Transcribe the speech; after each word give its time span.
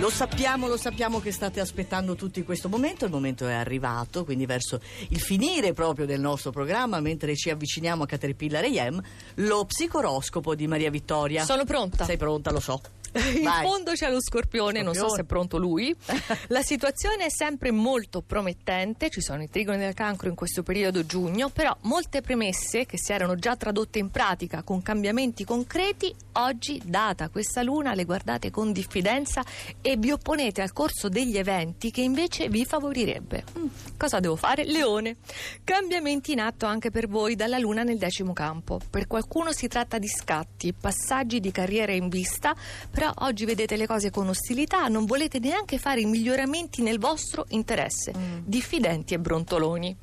Lo 0.00 0.08
sappiamo, 0.08 0.66
lo 0.66 0.78
sappiamo 0.78 1.20
che 1.20 1.30
state 1.30 1.60
aspettando 1.60 2.14
tutti 2.14 2.42
questo 2.42 2.70
momento, 2.70 3.04
il 3.04 3.10
momento 3.10 3.46
è 3.46 3.52
arrivato, 3.52 4.24
quindi 4.24 4.46
verso 4.46 4.80
il 5.08 5.20
finire 5.20 5.74
proprio 5.74 6.06
del 6.06 6.20
nostro 6.20 6.50
programma, 6.50 7.00
mentre 7.00 7.36
ci 7.36 7.50
avviciniamo 7.50 8.04
a 8.04 8.06
Caterpillar 8.06 8.64
AM, 8.64 8.98
lo 9.34 9.66
psicoroscopo 9.66 10.54
di 10.54 10.66
Maria 10.66 10.88
Vittoria. 10.88 11.44
Sono 11.44 11.64
pronta. 11.64 12.06
Sei 12.06 12.16
pronta, 12.16 12.50
lo 12.50 12.60
so. 12.60 12.80
In 13.36 13.42
Vai. 13.42 13.62
fondo 13.64 13.92
c'è 13.92 14.10
lo 14.10 14.20
scorpione, 14.20 14.82
non 14.82 14.94
so 14.94 15.08
Scorpione. 15.08 15.16
se 15.16 15.22
è 15.22 15.24
pronto 15.24 15.58
lui. 15.58 15.94
La 16.48 16.62
situazione 16.62 17.24
è 17.26 17.30
sempre 17.30 17.70
molto 17.70 18.22
promettente, 18.22 19.10
ci 19.10 19.20
sono 19.20 19.42
i 19.42 19.48
trigoni 19.48 19.78
del 19.78 19.94
cancro 19.94 20.28
in 20.28 20.34
questo 20.34 20.62
periodo 20.62 21.04
giugno, 21.04 21.48
però 21.48 21.76
molte 21.82 22.20
premesse 22.20 22.86
che 22.86 22.98
si 22.98 23.12
erano 23.12 23.34
già 23.36 23.56
tradotte 23.56 23.98
in 23.98 24.10
pratica 24.10 24.62
con 24.62 24.82
cambiamenti 24.82 25.44
concreti, 25.44 26.14
oggi, 26.32 26.80
data 26.84 27.28
questa 27.28 27.62
luna, 27.62 27.94
le 27.94 28.04
guardate 28.04 28.50
con 28.50 28.72
diffidenza 28.72 29.42
e 29.80 29.96
vi 29.96 30.10
opponete 30.12 30.62
al 30.62 30.72
corso 30.72 31.08
degli 31.08 31.36
eventi 31.36 31.90
che 31.90 32.00
invece 32.02 32.48
vi 32.48 32.64
favorirebbe. 32.64 33.44
Mm, 33.58 33.66
Cosa 33.96 34.18
devo 34.20 34.36
fare? 34.36 34.64
Leone. 34.64 35.16
Cambiamenti 35.64 36.32
in 36.32 36.40
atto 36.40 36.66
anche 36.66 36.90
per 36.90 37.06
voi 37.08 37.34
dalla 37.36 37.58
luna 37.58 37.82
nel 37.82 37.98
decimo 37.98 38.32
campo. 38.32 38.80
Per 38.88 39.06
qualcuno 39.06 39.52
si 39.52 39.68
tratta 39.68 39.98
di 39.98 40.08
scatti, 40.08 40.72
passaggi 40.72 41.38
di 41.40 41.50
carriera 41.50 41.92
in 41.92 42.08
vista, 42.08 42.54
però 43.00 43.14
oggi 43.20 43.46
vedete 43.46 43.76
le 43.76 43.86
cose 43.86 44.10
con 44.10 44.28
ostilità, 44.28 44.86
non 44.88 45.06
volete 45.06 45.38
neanche 45.38 45.78
fare 45.78 46.02
i 46.02 46.04
miglioramenti 46.04 46.82
nel 46.82 46.98
vostro 46.98 47.46
interesse. 47.48 48.12
Diffidenti 48.44 49.14
e 49.14 49.18
brontoloni. 49.18 49.96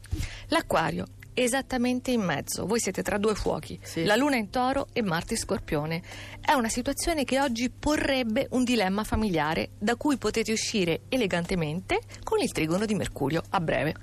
L'acquario. 0.48 1.05
Esattamente 1.36 2.10
in 2.10 2.22
mezzo, 2.22 2.66
voi 2.66 2.80
siete 2.80 3.04
tra 3.04 3.20
due 3.20 3.36
fuochi, 3.36 3.80
Sì. 3.84 4.04
la 4.04 4.16
luna 4.16 4.38
in 4.38 4.50
toro 4.50 4.88
e 4.94 5.04
Marte 5.04 5.36
in 5.36 5.40
scorpione. 5.40 6.02
È 6.41 6.54
una 6.54 6.70
situazione 6.70 7.24
che 7.24 7.40
oggi 7.40 7.70
porrebbe 7.70 8.48
un 8.50 8.64
dilemma 8.64 9.04
familiare 9.04 9.70
da 9.77 9.96
cui 9.96 10.18
potete 10.18 10.52
uscire 10.52 11.02
elegantemente 11.10 12.00
con 12.24 12.40
il 12.40 12.52
trigono 12.52 12.88
di 12.88 12.96
Mercurio 12.96 13.44
a 13.50 13.60
breve. 13.60 13.93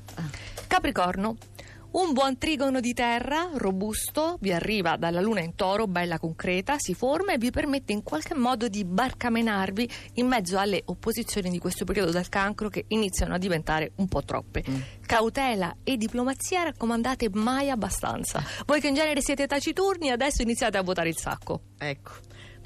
Capricorno. 0.68 1.36
Un 1.94 2.12
buon 2.12 2.38
trigono 2.38 2.80
di 2.80 2.92
terra, 2.92 3.50
robusto, 3.54 4.36
vi 4.40 4.52
arriva 4.52 4.96
dalla 4.96 5.20
luna 5.20 5.42
in 5.42 5.54
toro, 5.54 5.86
bella 5.86 6.18
concreta, 6.18 6.74
si 6.76 6.92
forma 6.92 7.32
e 7.32 7.38
vi 7.38 7.52
permette 7.52 7.92
in 7.92 8.02
qualche 8.02 8.34
modo 8.34 8.66
di 8.66 8.84
barcamenarvi 8.84 9.88
in 10.14 10.26
mezzo 10.26 10.58
alle 10.58 10.82
opposizioni 10.86 11.50
di 11.50 11.60
questo 11.60 11.84
periodo 11.84 12.10
del 12.10 12.28
cancro 12.28 12.68
che 12.68 12.86
iniziano 12.88 13.34
a 13.34 13.38
diventare 13.38 13.92
un 13.96 14.08
po' 14.08 14.24
troppe. 14.24 14.64
Cautela 15.06 15.76
e 15.84 15.96
diplomazia 15.96 16.64
raccomandate 16.64 17.28
mai 17.32 17.70
abbastanza. 17.70 18.42
Voi 18.66 18.80
che 18.80 18.88
in 18.88 18.94
genere 18.94 19.22
siete 19.22 19.46
taciturni, 19.46 20.10
adesso 20.10 20.42
iniziate 20.42 20.76
a 20.76 20.82
votare 20.82 21.10
il 21.10 21.16
sacco. 21.16 21.60
Ecco. 21.78 22.10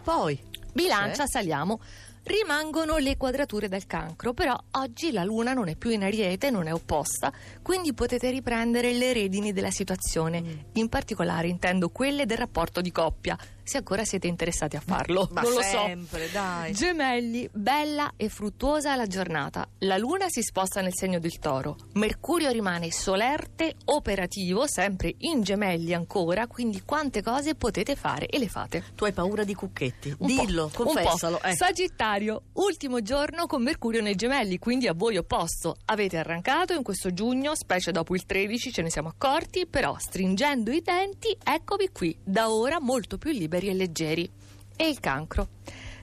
Poi, 0.03 0.41
Bilancia, 0.73 1.25
Sì. 1.27 1.33
saliamo. 1.33 1.81
Rimangono 2.29 2.99
le 2.99 3.17
quadrature 3.17 3.69
del 3.69 3.87
cancro, 3.87 4.35
però 4.35 4.55
oggi 4.73 5.13
la 5.13 5.25
luna 5.25 5.55
non 5.55 5.69
è 5.69 5.77
più 5.77 5.89
in 5.89 6.03
ariete, 6.03 6.51
non 6.51 6.67
è 6.67 6.75
opposta, 6.75 7.33
quindi 7.63 7.95
potete 7.95 8.29
riprendere 8.29 8.93
le 8.93 9.15
redini 9.15 9.55
della 9.55 9.71
situazione. 9.71 10.43
Mm. 10.43 10.59
In 10.75 10.91
particolare 10.91 11.49
intendo 11.49 11.89
quelle 11.89 12.27
del 12.27 12.37
rapporto 12.37 12.83
di 12.83 12.93
coppia, 12.93 13.35
se 13.69 13.77
ancora 13.79 14.05
siete 14.05 14.27
interessati 14.27 14.77
a 14.77 14.81
farlo. 14.85 15.29
ma 15.33 15.43
non 15.43 15.53
lo 15.53 15.63
sempre, 15.63 16.27
so. 16.27 16.33
dai. 16.33 16.73
Gemelli, 16.73 17.49
bella 17.53 18.13
e 18.17 18.29
fruttuosa 18.29 18.97
la 18.97 19.07
giornata. 19.07 19.69
La 19.81 19.97
luna 19.99 20.29
si 20.29 20.43
sposta 20.43 20.81
nel 20.81 20.95
segno 20.95 21.19
del 21.19 21.39
toro. 21.39 21.77
Mercurio 21.95 22.51
rimane 22.51 22.91
solerte, 22.91 23.75
operativo, 23.85 24.67
sempre 24.67 25.15
in 25.19 25.43
gemelli 25.43 25.93
ancora, 25.93 26.47
quindi 26.47 26.83
quante 26.85 27.23
cose 27.23 27.55
potete 27.55 27.95
fare 27.95 28.27
e 28.27 28.39
le 28.39 28.49
fate. 28.49 28.83
Tu 28.95 29.05
hai 29.05 29.13
paura 29.13 29.45
di 29.45 29.55
cucchetti. 29.55 30.15
Un 30.19 30.27
Dillo, 30.27 30.69
po'. 30.69 30.85
confessalo. 30.85 31.41
eh. 31.43 31.55
Sagittario, 31.55 32.43
ultimo 32.55 33.03
giorno 33.03 33.47
con 33.47 33.63
Mercurio 33.63 34.01
nei 34.01 34.15
gemelli, 34.15 34.59
quindi 34.59 34.87
a 34.89 34.95
voi 34.95 35.17
opposto. 35.19 35.77
Avete 35.87 36.17
arrancato 36.17 36.73
in 36.73 36.83
questo 36.83 37.13
giugno, 37.13 37.55
specie 37.55 37.93
dopo 37.93 38.15
il 38.15 38.25
13, 38.25 38.73
ce 38.73 38.83
ne 38.83 38.91
siamo 38.91 39.09
accorti, 39.09 39.67
però 39.67 39.97
stringendo 39.99 40.71
i 40.71 40.81
denti, 40.81 41.37
eccovi 41.45 41.91
qui, 41.93 42.17
da 42.25 42.51
ora 42.51 42.81
molto 42.81 43.19
più 43.19 43.31
liberi 43.33 43.58
e 43.67 43.75
leggeri. 43.75 44.31
E 44.77 44.89
il 44.89 45.01
cancro. 45.01 45.49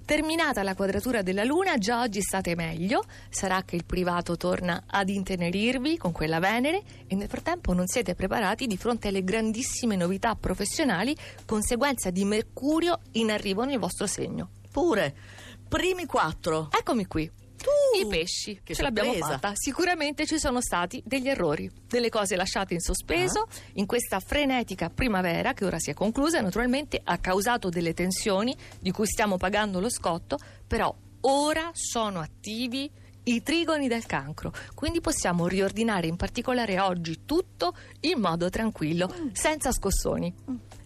Terminata 0.05 0.61
la 0.61 0.75
quadratura 0.75 1.23
della 1.23 1.43
Luna, 1.43 1.79
già 1.79 2.01
oggi 2.01 2.21
state 2.21 2.53
meglio, 2.53 3.05
sarà 3.29 3.63
che 3.63 3.75
il 3.75 3.85
privato 3.85 4.37
torna 4.37 4.83
ad 4.85 5.09
intenerirvi 5.09 5.97
con 5.97 6.11
quella 6.11 6.37
Venere 6.39 6.83
e 7.07 7.15
nel 7.15 7.27
frattempo 7.27 7.73
non 7.73 7.87
siete 7.87 8.13
preparati 8.13 8.67
di 8.67 8.77
fronte 8.77 9.07
alle 9.07 9.23
grandissime 9.23 9.95
novità 9.95 10.35
professionali, 10.35 11.15
conseguenza 11.45 12.11
di 12.11 12.23
Mercurio 12.23 12.99
in 13.13 13.31
arrivo 13.31 13.63
nel 13.63 13.79
vostro 13.79 14.05
segno. 14.05 14.49
Pure. 14.71 15.15
Primi 15.67 16.05
quattro. 16.05 16.69
Eccomi 16.71 17.07
qui. 17.07 17.44
I 17.99 18.07
pesci, 18.07 18.59
Che 18.63 18.73
ce 18.73 18.81
l'abbiamo 18.81 19.11
sorpresa. 19.11 19.33
fatta. 19.39 19.51
Sicuramente 19.55 20.25
ci 20.25 20.37
sono 20.39 20.61
stati 20.61 21.01
degli 21.05 21.27
errori, 21.29 21.69
delle 21.87 22.09
cose 22.09 22.35
lasciate 22.35 22.73
in 22.73 22.79
sospeso 22.79 23.41
Ah. 23.41 23.47
in 23.73 23.85
questa 23.85 24.19
frenetica 24.19 24.89
primavera 24.89 25.53
che 25.53 25.65
ora 25.65 25.79
si 25.79 25.89
è 25.89 25.93
conclusa 25.93 26.39
e 26.39 26.41
naturalmente 26.41 26.99
ha 27.03 27.17
causato 27.17 27.69
delle 27.69 27.93
tensioni 27.93 28.55
di 28.79 28.91
cui 28.91 29.05
stiamo 29.07 29.37
pagando 29.37 29.79
lo 29.79 29.89
scotto, 29.89 30.37
però 30.67 30.93
ora 31.21 31.69
sono 31.73 32.19
attivi 32.19 32.89
i 33.27 33.41
trigoni 33.41 33.87
del 33.87 34.05
cancro, 34.05 34.53
quindi 34.75 35.01
possiamo 35.01 35.47
riordinare 35.47 36.05
in 36.05 36.15
particolare 36.15 36.79
oggi 36.79 37.25
tutto 37.25 37.75
in 38.01 38.19
modo 38.19 38.49
tranquillo, 38.51 39.11
senza 39.31 39.71
scossoni. 39.71 40.31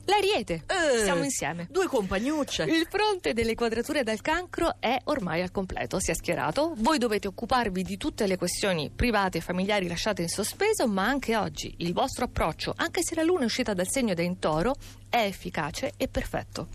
L'ariete, 0.10 0.64
Eh, 0.66 1.04
siamo 1.04 1.24
insieme. 1.24 1.68
Due 1.70 1.86
compagnucce. 1.86 2.64
Il 2.64 2.88
fronte 2.90 3.34
delle 3.34 3.54
quadrature 3.54 4.02
del 4.02 4.22
cancro 4.22 4.78
è 4.80 4.98
ormai 5.04 5.44
al 5.44 5.52
completo, 5.52 6.00
si 6.00 6.10
è 6.10 6.16
schierato. 6.16 6.74
Voi 6.78 6.98
dovete 6.98 7.28
occuparvi 7.28 7.84
di 7.84 7.96
tutte 7.96 8.26
le 8.26 8.36
questioni 8.36 8.90
private 8.90 9.38
e 9.38 9.42
familiari 9.42 9.88
lasciate 9.88 10.24
in 10.24 10.28
sospeso, 10.28 10.88
ma 10.88 11.06
anche 11.06 11.38
oggi 11.38 11.76
il 11.78 11.94
vostro 11.94 12.26
approccio, 12.26 12.74
anche 12.76 13.04
se 13.04 13.14
la 13.14 13.22
luna 13.22 13.42
è 13.42 13.46
uscita 13.46 13.76
dal 13.76 13.88
segno 13.88 14.16
da 14.16 14.24
in 14.24 14.40
toro, 14.40 14.74
è 15.08 15.22
efficace 15.22 15.94
e 15.96 16.08
perfetto. 16.08 16.70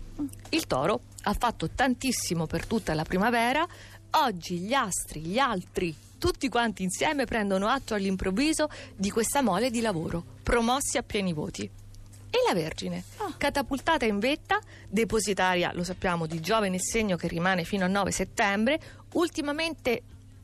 Il 0.51 0.65
toro 0.65 1.01
ha 1.23 1.33
fatto 1.33 1.69
tantissimo 1.69 2.45
per 2.47 2.65
tutta 2.65 2.93
la 2.93 3.03
primavera, 3.03 3.67
oggi 4.11 4.59
gli 4.59 4.73
astri, 4.73 5.19
gli 5.19 5.39
altri, 5.39 5.93
tutti 6.17 6.47
quanti 6.47 6.83
insieme 6.83 7.25
prendono 7.25 7.67
atto 7.67 7.95
all'improvviso 7.95 8.69
di 8.95 9.11
questa 9.11 9.41
mole 9.41 9.69
di 9.69 9.81
lavoro, 9.81 10.23
promossi 10.41 10.97
a 10.97 11.03
pieni 11.03 11.33
voti. 11.33 11.69
E 12.35 12.37
la 12.45 12.53
Vergine, 12.53 13.01
catapultata 13.37 14.03
in 14.03 14.19
vetta, 14.19 14.59
depositaria, 14.89 15.71
lo 15.73 15.85
sappiamo, 15.85 16.25
di 16.25 16.41
Giove 16.41 16.67
nel 16.67 16.81
segno 16.81 17.15
che 17.15 17.29
rimane 17.29 17.63
fino 17.63 17.85
al 17.85 17.91
9 17.91 18.11
settembre, 18.11 18.77
ultimamente 19.13 20.01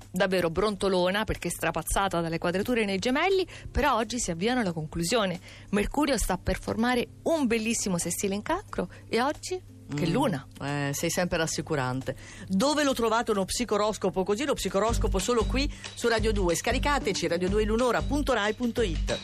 davvero 0.09 0.49
brontolona 0.49 1.25
perché 1.25 1.49
strapazzata 1.49 2.21
dalle 2.21 2.37
quadrature 2.37 2.85
nei 2.85 2.97
gemelli, 2.97 3.45
però 3.69 3.97
oggi 3.97 4.19
si 4.19 4.31
avviano 4.31 4.61
alla 4.61 4.71
conclusione. 4.71 5.37
Mercurio 5.71 6.17
sta 6.17 6.37
per 6.37 6.57
formare 6.61 7.07
un 7.23 7.45
bellissimo 7.45 7.97
sestile 7.97 8.35
in 8.35 8.41
cancro 8.41 8.89
e 9.09 9.21
oggi 9.21 9.61
che 9.93 10.07
Mm. 10.07 10.11
luna. 10.13 10.47
Eh, 10.61 10.91
sei 10.93 11.09
sempre 11.09 11.37
rassicurante. 11.39 12.15
Dove 12.47 12.85
lo 12.85 12.93
trovate 12.93 13.31
uno 13.31 13.43
psicoroscopo 13.43 14.23
così? 14.23 14.45
Lo 14.45 14.53
psicoroscopo 14.53 15.19
solo 15.19 15.43
qui 15.43 15.69
su 15.93 16.07
Radio 16.07 16.31
2. 16.31 16.55
Scaricateci 16.55 17.27
radio2lunora.rai.it. 17.27 19.19